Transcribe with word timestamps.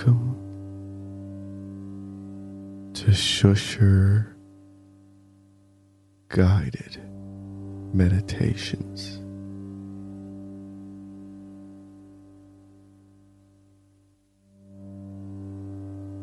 Welcome 0.00 0.32
to 2.94 3.10
Shusher 3.10 4.32
Guided 6.28 7.02
Meditations. 7.92 9.18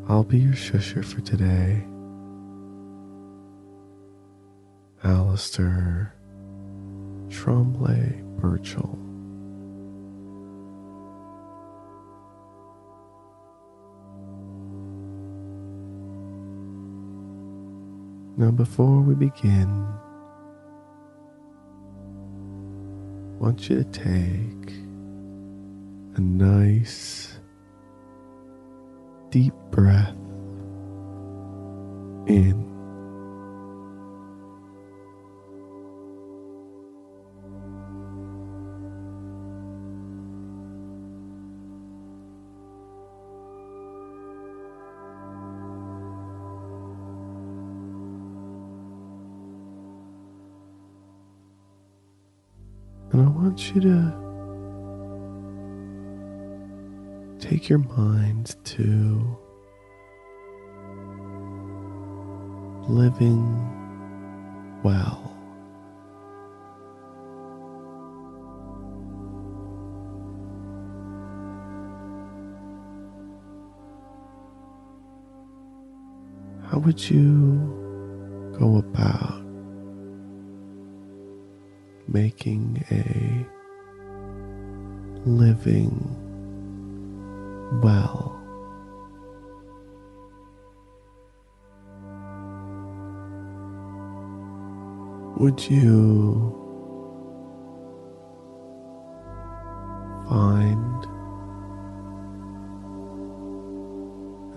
I'll 0.10 0.24
be 0.24 0.40
your 0.40 0.54
shusher 0.54 1.06
for 1.06 1.22
today. 1.22 1.86
Alistair 5.04 6.16
Tremblay 7.30 8.24
Birchall. 8.40 9.07
Now, 18.40 18.52
before 18.52 19.02
we 19.02 19.16
begin, 19.16 19.68
I 23.34 23.44
want 23.44 23.68
you 23.68 23.78
to 23.78 23.84
take 23.84 24.74
a 26.18 26.22
nice 26.22 27.40
deep 29.32 29.56
breath 29.72 30.14
in. 32.28 32.67
And 53.18 53.26
I 53.26 53.32
want 53.32 53.74
you 53.74 53.82
to 53.82 54.14
take 57.40 57.68
your 57.68 57.80
mind 57.80 58.56
to 58.64 59.38
living 62.88 63.42
well. 64.84 65.36
How 76.68 76.78
would 76.78 77.10
you 77.10 78.54
go 78.60 78.78
about 78.78 79.47
making 82.08 82.84
a 82.92 83.46
living 85.28 85.92
well. 87.84 88.34
Would 95.38 95.70
you 95.70 96.54
find 100.28 101.06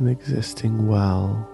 an 0.00 0.08
existing 0.08 0.86
well? 0.86 1.46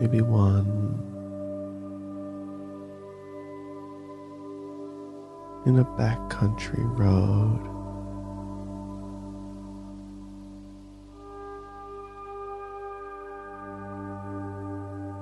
Maybe 0.00 0.22
one 0.22 1.19
in 5.70 5.78
a 5.78 5.84
backcountry 5.84 6.82
road. 6.98 7.60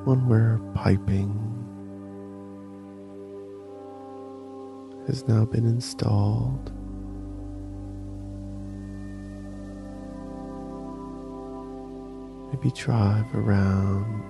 One 0.07 0.27
where 0.27 0.59
piping 0.75 1.35
has 5.07 5.29
now 5.29 5.45
been 5.45 5.67
installed. 5.67 6.73
Maybe 12.51 12.71
drive 12.71 13.35
around 13.35 14.28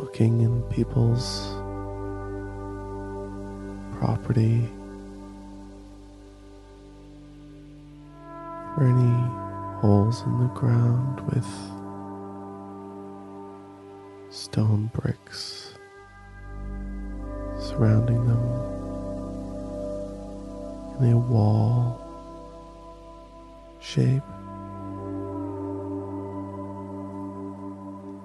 looking 0.00 0.40
in 0.40 0.62
people's 0.70 1.50
property 3.98 4.66
for 8.74 8.84
any 8.84 9.80
holes 9.82 10.22
in 10.22 10.38
the 10.38 10.46
ground 10.54 11.20
with 11.28 11.46
stone 14.32 14.90
bricks 14.94 15.74
surrounding 17.58 18.26
them 18.26 18.42
in 21.00 21.12
a 21.12 21.18
wall 21.18 22.00
shape 23.80 24.22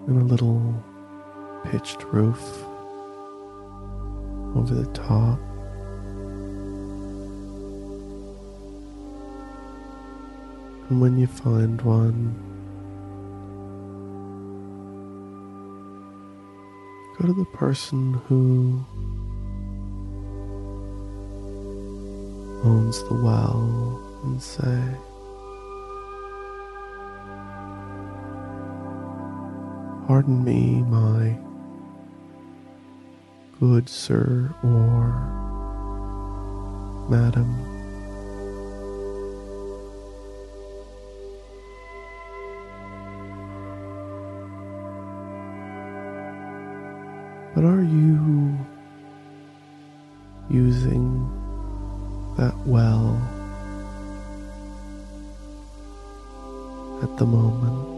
and 0.08 0.22
a 0.22 0.24
little 0.24 0.74
pitched 1.78 2.04
roof 2.06 2.64
over 4.56 4.74
the 4.74 4.90
top. 4.94 5.38
And 10.88 11.02
when 11.02 11.18
you 11.18 11.28
find 11.28 11.82
one, 11.82 12.34
go 17.20 17.28
to 17.28 17.34
the 17.34 17.46
person 17.58 18.14
who 18.30 18.82
owns 22.64 23.04
the 23.10 23.16
well 23.16 24.00
and 24.24 24.42
say, 24.42 24.82
Pardon 30.08 30.42
me, 30.42 30.82
my 30.84 31.36
good 33.68 33.90
sir 33.90 34.54
or 34.64 35.08
madam. 37.10 37.50
But 47.56 47.64
are 47.64 47.82
you 47.82 48.56
using 50.48 51.26
that 52.38 52.56
well 52.68 53.18
at 57.02 57.18
the 57.18 57.26
moment? 57.26 57.95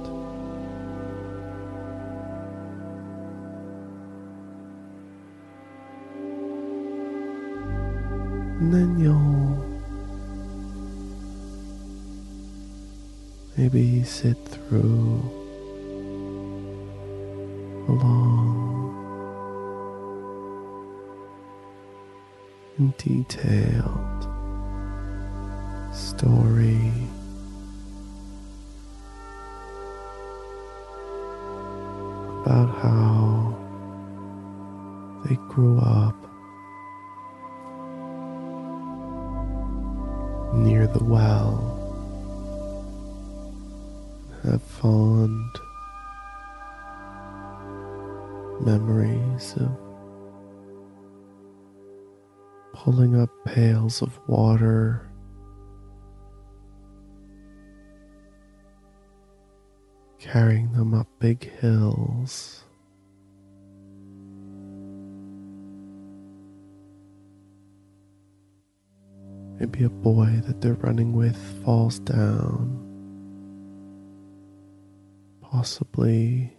And 8.60 8.74
then 8.74 9.00
you'll 9.00 9.56
maybe 13.56 14.04
sit 14.04 14.38
through 14.46 15.22
a 17.88 17.92
long 17.92 18.58
and 22.78 22.98
detailed 22.98 24.24
story. 25.94 26.92
About 32.42 32.70
how 32.80 33.56
they 35.26 35.36
grew 35.48 35.78
up 35.80 36.17
have 44.52 44.62
fond 44.62 45.60
memories 48.62 49.56
of 49.58 49.78
pulling 52.74 53.20
up 53.20 53.30
pails 53.44 54.02
of 54.02 54.18
water. 54.28 55.04
Carrying 60.20 60.72
them 60.72 60.94
up 60.94 61.08
big 61.20 61.52
hills. 61.60 62.64
Maybe 69.60 69.84
a 69.84 69.90
boy 69.90 70.42
that 70.46 70.62
they're 70.62 70.74
running 70.74 71.14
with 71.14 71.36
falls 71.66 72.00
down. 72.00 72.87
Possibly 75.50 76.52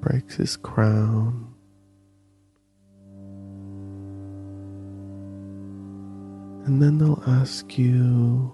breaks 0.00 0.36
his 0.36 0.56
crown. 0.56 1.54
And 6.66 6.82
then 6.82 6.98
they'll 6.98 7.22
ask 7.26 7.78
you, 7.78 8.52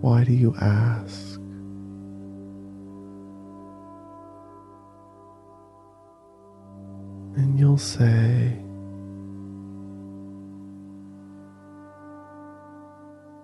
Why 0.00 0.22
do 0.22 0.32
you 0.32 0.54
ask? 0.60 1.40
And 7.36 7.58
you'll 7.58 7.76
say, 7.76 8.62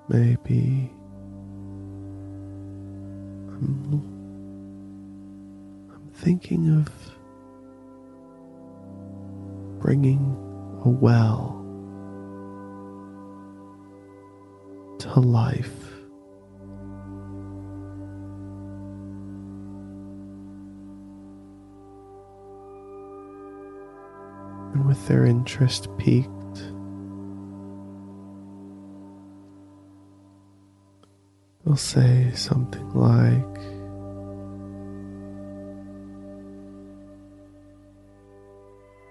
Maybe 0.09 0.91
I'm, 3.51 4.03
I'm 5.93 6.11
thinking 6.15 6.71
of 6.81 6.89
bringing 9.81 10.35
a 10.85 10.89
well 10.89 11.55
to 15.01 15.21
life. 15.21 15.75
And 24.73 24.87
with 24.87 25.07
their 25.07 25.27
interest 25.27 25.89
piqued, 25.99 26.38
say 31.79 32.31
something 32.35 32.89
like, 32.93 33.45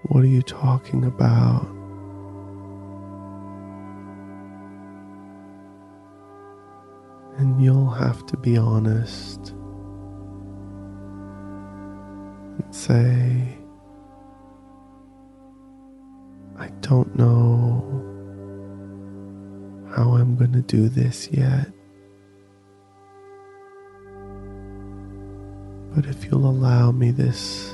What 0.08 0.24
are 0.24 0.28
you 0.28 0.40
talking 0.40 1.04
about? 1.04 1.66
And 7.36 7.62
you'll 7.62 7.90
have 7.90 8.24
to 8.26 8.36
be 8.38 8.56
honest 8.56 9.50
and 12.58 12.74
say, 12.74 13.58
I 16.58 16.68
don't 16.80 17.14
know 17.16 17.84
how 19.94 20.14
I'm 20.14 20.36
going 20.36 20.52
to 20.52 20.62
do 20.62 20.88
this 20.88 21.28
yet. 21.30 21.70
You'll 26.30 26.48
allow 26.48 26.92
me 26.92 27.10
this 27.10 27.72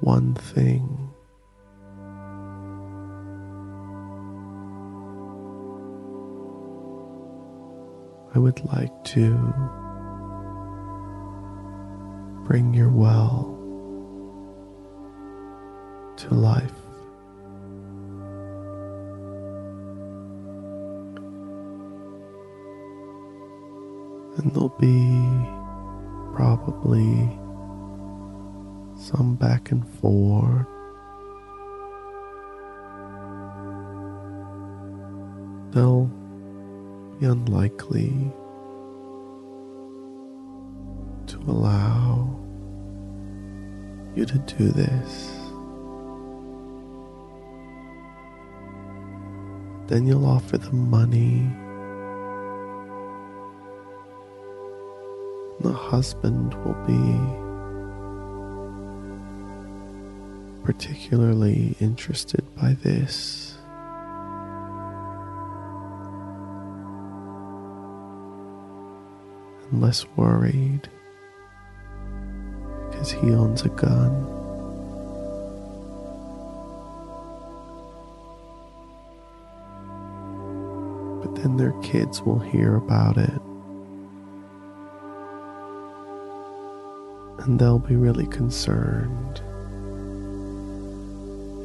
one 0.00 0.34
thing, 0.34 1.10
I 8.34 8.38
would 8.38 8.64
like 8.66 9.04
to 9.04 9.30
bring 12.46 12.74
your 12.74 12.90
well 12.90 13.52
to 16.18 16.34
life. 16.34 16.72
And 24.38 24.52
there'll 24.52 24.68
be 24.78 25.45
probably 26.36 27.30
some 28.94 29.36
back 29.40 29.70
and 29.70 29.88
forth. 30.00 30.66
They'll 35.72 36.10
be 37.18 37.24
unlikely 37.24 38.12
to 41.28 41.38
allow 41.48 42.38
you 44.14 44.26
to 44.26 44.38
do 44.40 44.68
this. 44.68 45.30
Then 49.86 50.06
you'll 50.06 50.26
offer 50.26 50.58
them 50.58 50.90
money. 50.90 51.50
The 55.60 55.72
husband 55.72 56.54
will 56.64 56.74
be 56.86 57.46
particularly 60.64 61.76
interested 61.80 62.42
by 62.56 62.74
this. 62.82 63.56
And 69.70 69.80
less 69.80 70.04
worried 70.16 70.88
because 72.90 73.10
he 73.12 73.30
owns 73.32 73.62
a 73.62 73.68
gun. 73.70 74.24
But 81.22 81.34
then 81.36 81.56
their 81.56 81.72
kids 81.82 82.22
will 82.22 82.38
hear 82.38 82.76
about 82.76 83.16
it. 83.16 83.40
And 87.46 87.60
they'll 87.60 87.78
be 87.78 87.94
really 87.94 88.26
concerned 88.26 89.40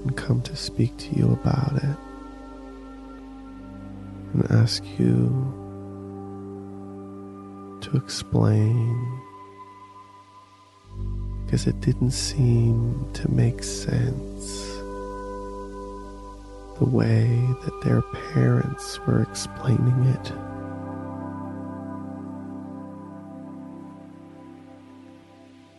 and 0.03 0.15
come 0.15 0.41
to 0.43 0.55
speak 0.55 0.95
to 0.97 1.15
you 1.15 1.31
about 1.33 1.75
it 1.77 1.97
and 4.33 4.51
ask 4.51 4.83
you 4.99 5.29
to 7.81 7.97
explain 7.97 9.21
because 11.45 11.65
it 11.65 11.81
didn't 11.81 12.11
seem 12.11 13.11
to 13.13 13.29
make 13.31 13.63
sense 13.63 14.67
the 16.77 16.85
way 16.85 17.25
that 17.65 17.81
their 17.83 18.03
parents 18.33 18.99
were 19.07 19.23
explaining 19.23 20.05
it. 20.05 20.50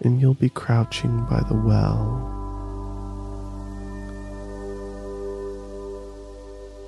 And 0.05 0.21
you'll 0.21 0.35
be 0.35 0.51
crouching 0.51 1.25
by 1.27 1.43
the 1.49 1.55
well 1.55 2.33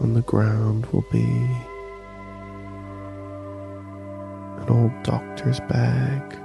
On 0.01 0.13
the 0.13 0.23
ground 0.23 0.87
will 0.87 1.07
be 1.11 1.25
an 4.61 4.67
old 4.69 4.93
doctor's 5.03 5.61
bag 5.61 6.37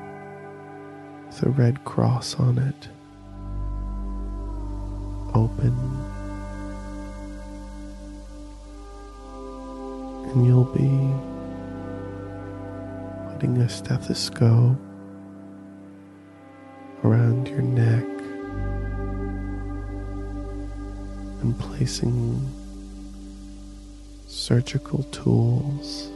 with 1.26 1.44
a 1.44 1.50
red 1.50 1.84
cross 1.84 2.40
on 2.40 2.58
it, 2.60 2.88
open. 5.36 5.76
And 10.32 10.46
you'll 10.46 10.64
be 10.66 11.14
putting 13.34 13.58
a 13.58 13.68
stethoscope 13.68 14.78
around 17.04 17.48
your 17.48 17.62
neck 17.62 18.04
and 21.42 21.58
placing 21.58 22.40
surgical 24.28 25.04
tools 25.12 26.08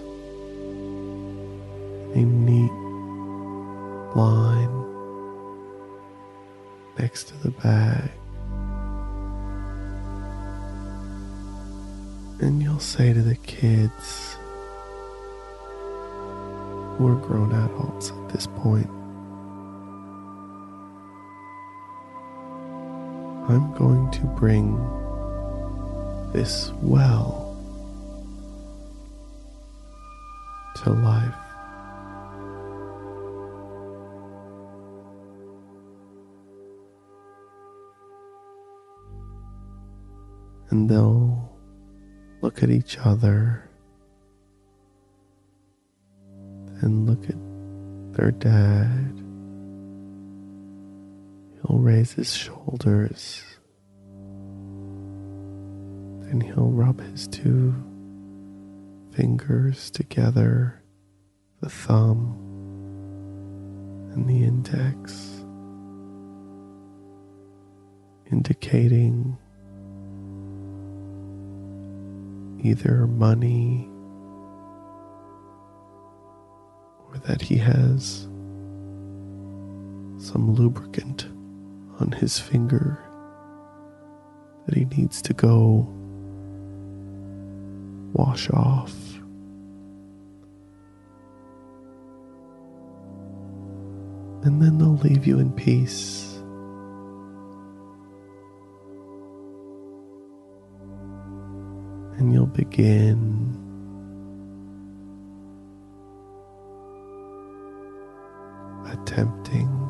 in 2.13 2.19
a 2.19 2.25
neat 2.25 2.71
line 4.15 4.83
next 6.99 7.29
to 7.29 7.37
the 7.43 7.51
bag. 7.51 8.11
And 12.41 12.61
you'll 12.61 12.79
say 12.79 13.13
to 13.13 13.21
the 13.21 13.35
kids 13.35 14.35
who 16.97 17.07
are 17.07 17.15
grown 17.15 17.51
adults 17.53 18.11
at 18.11 18.29
this 18.29 18.47
point, 18.47 18.89
I'm 23.49 23.73
going 23.73 24.09
to 24.11 24.21
bring 24.21 24.77
this 26.31 26.71
well 26.81 27.57
to 30.77 30.89
life. 30.91 31.35
And 40.69 40.89
they'll 40.89 41.53
look 42.41 42.63
at 42.63 42.69
each 42.69 42.97
other 42.97 43.69
and 46.81 47.07
look 47.07 47.29
at 47.29 47.35
their 48.13 48.31
dad. 48.31 49.22
He'll 51.67 51.79
raise 51.79 52.13
his 52.13 52.35
shoulders. 52.35 53.41
Then 56.21 56.41
he'll 56.41 56.71
rub 56.71 56.99
his 56.99 57.27
two 57.27 57.73
fingers 59.11 59.89
together, 59.89 60.83
the 61.61 61.69
thumb 61.69 62.37
and 64.13 64.27
the 64.27 64.43
index, 64.43 65.45
indicating 68.29 69.37
either 72.61 73.07
money 73.07 73.87
or 77.07 77.17
that 77.19 77.41
he 77.41 77.55
has 77.57 78.27
some 80.17 80.55
lubricant 80.55 81.27
on 81.99 82.11
his 82.11 82.39
finger 82.39 83.03
that 84.65 84.75
he 84.75 84.85
needs 84.85 85.21
to 85.21 85.33
go 85.33 85.87
wash 88.13 88.49
off. 88.51 88.93
And 94.43 94.61
then 94.61 94.77
they'll 94.77 94.97
leave 94.97 95.25
you 95.25 95.39
in 95.39 95.51
peace. 95.53 96.29
And 102.17 102.33
you'll 102.33 102.45
begin 102.45 103.59
attempting 108.85 109.82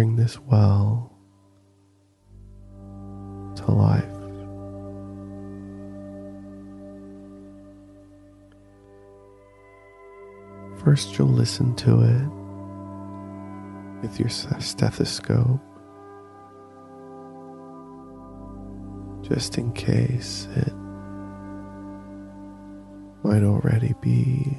bring 0.00 0.16
this 0.16 0.40
well 0.40 1.12
to 3.54 3.70
life. 3.70 4.02
First, 10.82 11.18
you'll 11.18 11.28
listen 11.28 11.76
to 11.76 12.00
it 12.00 12.26
with 14.00 14.18
your 14.18 14.30
stethoscope, 14.30 15.60
just 19.20 19.58
in 19.58 19.70
case 19.74 20.48
it 20.56 20.72
might 23.22 23.42
already 23.42 23.94
be 24.00 24.58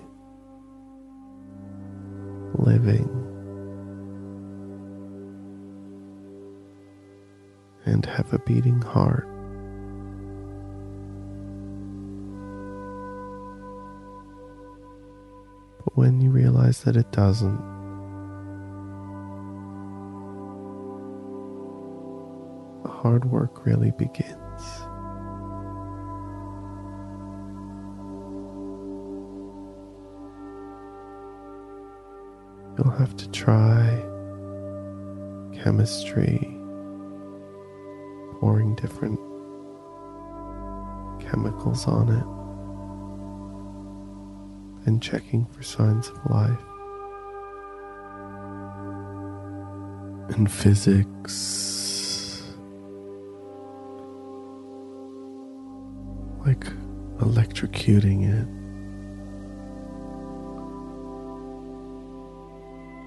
living. 2.60 3.21
And 7.92 8.06
have 8.06 8.34
a 8.34 8.40
beating 8.40 8.82
heart. 8.82 9.28
But 15.84 15.98
when 15.98 16.22
you 16.22 16.32
realize 16.32 16.84
that 16.84 16.96
it 16.96 17.12
doesn't, 17.12 17.60
hard 22.86 23.26
work 23.26 23.66
really 23.66 23.92
begins. 23.92 24.38
You'll 32.78 32.96
have 32.98 33.18
to 33.18 33.30
try 33.32 34.02
chemistry 35.62 36.61
different 38.82 39.20
chemicals 41.22 41.88
on 41.88 42.10
it 42.10 42.26
and 44.88 45.02
checking 45.02 45.46
for 45.46 45.62
signs 45.62 46.10
of 46.10 46.18
life. 46.30 46.60
And 50.36 50.50
physics, 50.52 51.44
like 56.46 56.66
electrocuting 57.20 58.24
it. 58.28 58.48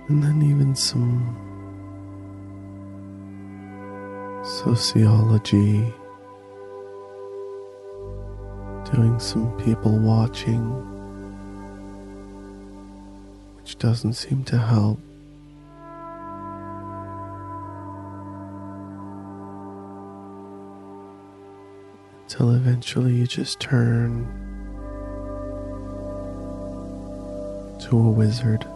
And 0.08 0.22
then 0.22 0.42
even 0.42 0.74
some 0.76 1.43
sociology, 4.64 5.92
doing 8.90 9.18
some 9.18 9.54
people 9.62 9.98
watching, 9.98 10.62
which 13.58 13.76
doesn't 13.76 14.14
seem 14.14 14.42
to 14.44 14.56
help. 14.56 14.98
Until 22.22 22.54
eventually 22.54 23.12
you 23.12 23.26
just 23.26 23.60
turn 23.60 24.24
to 27.80 27.98
a 27.98 28.10
wizard. 28.10 28.66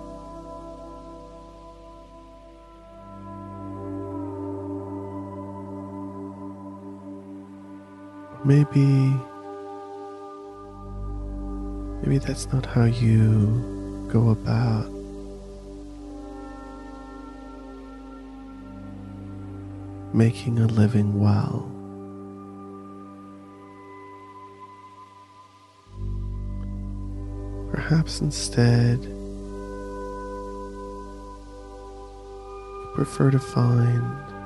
Maybe 8.45 9.12
maybe 12.02 12.18
that's 12.18 12.50
not 12.52 12.64
how 12.64 12.85
you 12.85 14.07
go 14.11 14.30
about 14.30 14.90
making 20.14 20.59
a 20.59 20.66
living 20.66 21.21
well. 21.21 21.71
Perhaps 27.71 28.21
instead 28.21 29.02
you 29.02 29.11
prefer 32.95 33.30
to 33.30 33.38
find 33.38 34.38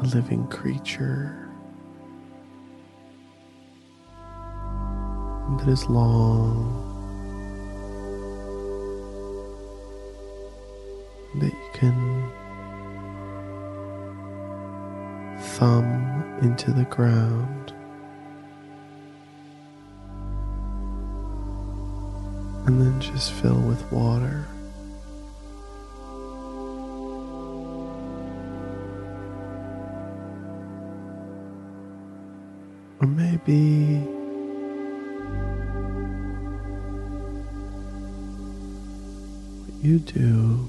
a 0.00 0.06
living 0.06 0.46
creature 0.48 1.46
that 5.58 5.68
is 5.68 5.86
long, 5.88 6.86
that 11.38 11.52
you 11.52 11.70
can 11.74 12.30
thumb 15.38 16.38
into 16.40 16.72
the 16.72 16.84
ground. 16.84 17.74
And 22.66 22.80
then 22.80 23.00
just 23.00 23.32
fill 23.32 23.60
with 23.60 23.90
water. 23.92 24.46
Maybe 33.46 33.96
what 39.60 39.84
you 39.84 39.98
do 39.98 40.68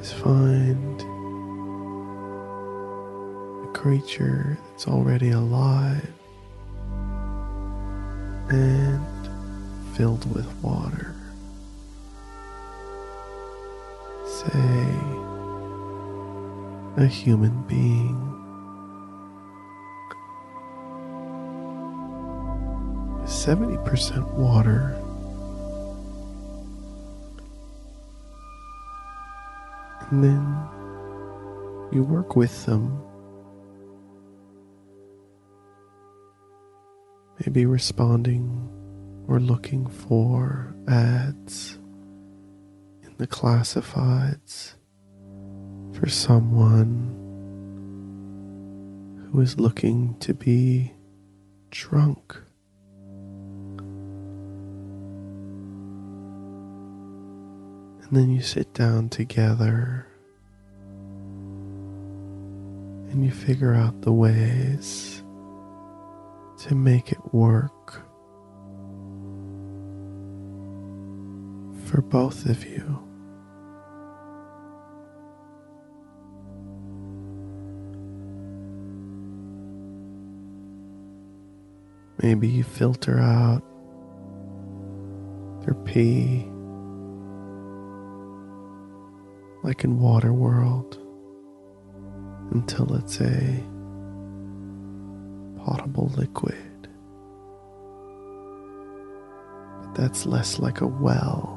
is 0.00 0.12
find 0.12 1.00
a 3.64 3.72
creature 3.72 4.58
that's 4.70 4.88
already 4.88 5.30
alive 5.30 6.10
and 8.50 9.04
filled 9.96 10.32
with 10.34 10.50
water. 10.62 11.14
say, 14.38 14.94
a 16.96 17.06
human 17.06 17.62
being. 17.62 18.27
Seventy 23.38 23.76
percent 23.88 24.26
water. 24.34 24.96
And 30.10 30.24
then 30.24 30.66
you 31.92 32.02
work 32.02 32.34
with 32.34 32.66
them. 32.66 33.00
Maybe 37.38 37.64
responding 37.64 38.68
or 39.28 39.38
looking 39.38 39.86
for 39.86 40.74
ads 40.88 41.78
in 43.04 43.14
the 43.18 43.28
classifieds 43.28 44.74
for 45.92 46.08
someone 46.08 47.14
who 49.30 49.40
is 49.40 49.60
looking 49.60 50.18
to 50.18 50.34
be 50.34 50.92
drunk. 51.70 52.42
And 58.08 58.16
then 58.16 58.30
you 58.30 58.40
sit 58.40 58.72
down 58.72 59.10
together 59.10 60.06
and 63.10 63.22
you 63.22 63.30
figure 63.30 63.74
out 63.74 64.00
the 64.00 64.12
ways 64.12 65.22
to 66.60 66.74
make 66.74 67.12
it 67.12 67.34
work 67.34 68.02
for 71.84 72.00
both 72.00 72.46
of 72.46 72.64
you. 72.64 72.98
Maybe 82.22 82.48
you 82.48 82.64
filter 82.64 83.18
out 83.18 83.62
their 85.64 85.74
pee 85.84 86.47
like 89.68 89.84
in 89.84 89.98
Waterworld 89.98 90.96
until 92.52 92.94
it's 92.94 93.20
a 93.20 93.62
potable 95.58 96.10
liquid. 96.16 96.88
But 99.82 99.94
that's 99.94 100.24
less 100.24 100.58
like 100.58 100.80
a 100.80 100.86
well 100.86 101.54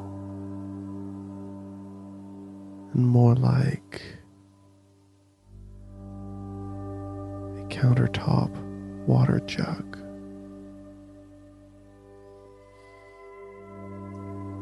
and 2.93 3.07
more 3.07 3.35
like 3.35 4.03
a 7.55 7.65
countertop 7.69 8.53
water 9.07 9.39
jug. 9.45 9.97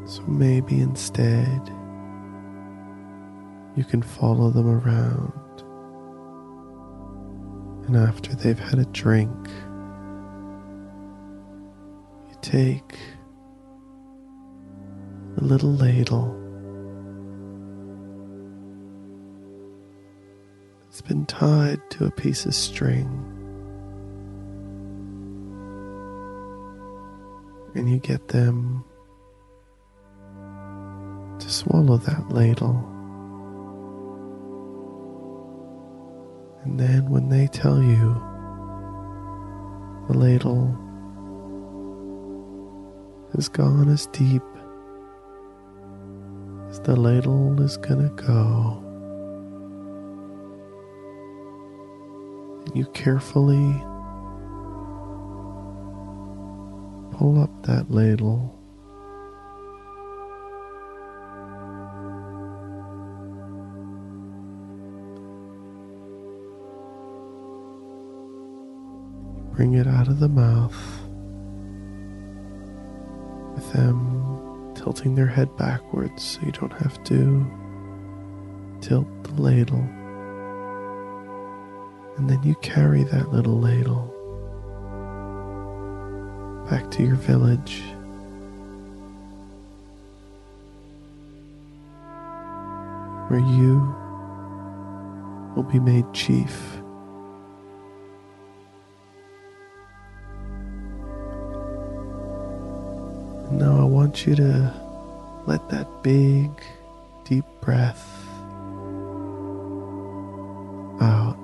So 0.08 0.22
maybe 0.28 0.80
instead 0.80 1.79
you 3.80 3.84
can 3.86 4.02
follow 4.02 4.50
them 4.50 4.68
around. 4.68 5.32
And 7.86 7.96
after 7.96 8.34
they've 8.34 8.58
had 8.58 8.78
a 8.78 8.84
drink, 8.84 9.30
you 12.28 12.36
take 12.42 12.98
a 15.38 15.42
little 15.42 15.72
ladle 15.72 16.36
that's 20.82 21.00
been 21.00 21.24
tied 21.24 21.80
to 21.92 22.04
a 22.04 22.10
piece 22.10 22.44
of 22.44 22.54
string. 22.54 23.08
And 27.74 27.88
you 27.88 27.96
get 27.96 28.28
them 28.28 28.84
to 31.38 31.48
swallow 31.48 31.96
that 31.96 32.28
ladle. 32.28 32.89
And 36.64 36.78
then 36.78 37.08
when 37.08 37.28
they 37.28 37.46
tell 37.46 37.82
you 37.82 38.14
the 40.08 40.18
ladle 40.18 40.76
has 43.34 43.48
gone 43.48 43.88
as 43.88 44.06
deep 44.08 44.42
as 46.68 46.80
the 46.80 46.94
ladle 46.94 47.60
is 47.62 47.76
gonna 47.78 48.10
go, 48.10 48.84
and 52.66 52.76
you 52.76 52.84
carefully 52.92 53.72
pull 57.16 57.40
up 57.40 57.50
that 57.66 57.90
ladle. 57.90 58.59
Of 70.10 70.18
the 70.18 70.28
mouth 70.28 70.76
with 73.54 73.72
them 73.72 74.74
tilting 74.74 75.14
their 75.14 75.26
head 75.26 75.54
backwards 75.56 76.22
so 76.22 76.40
you 76.42 76.52
don't 76.52 76.72
have 76.72 77.02
to 77.04 77.46
tilt 78.80 79.06
the 79.24 79.40
ladle. 79.40 79.86
And 82.16 82.28
then 82.28 82.42
you 82.42 82.54
carry 82.56 83.04
that 83.04 83.32
little 83.32 83.58
ladle 83.58 84.14
back 86.68 86.90
to 86.92 87.02
your 87.02 87.16
village. 87.16 87.82
Where 93.28 93.40
you 93.40 93.94
will 95.54 95.62
be 95.62 95.78
made 95.78 96.12
chief. 96.12 96.79
Want 104.10 104.26
you 104.26 104.34
to 104.34 104.74
let 105.46 105.68
that 105.68 105.86
big, 106.02 106.50
deep 107.22 107.44
breath 107.60 108.04
out. 111.00 111.36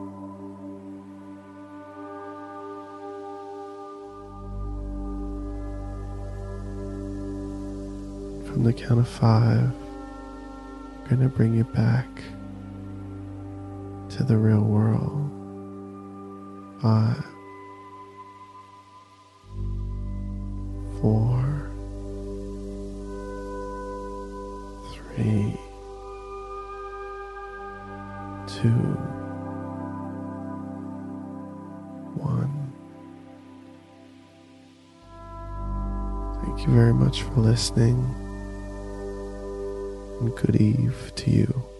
From 8.46 8.64
the 8.64 8.72
count 8.72 8.98
of 8.98 9.06
five, 9.06 9.70
I'm 9.70 11.04
going 11.08 11.20
to 11.20 11.28
bring 11.28 11.54
you 11.54 11.62
back 11.62 12.08
to 14.16 14.24
the 14.24 14.36
real 14.36 14.62
world. 14.62 15.22
Five, 16.82 17.24
four, 21.00 21.45
Thank 36.46 36.68
you 36.68 36.72
very 36.72 36.94
much 36.94 37.22
for 37.22 37.40
listening, 37.40 37.98
and 40.20 40.34
good 40.36 40.56
eve 40.56 41.12
to 41.16 41.30
you. 41.30 41.75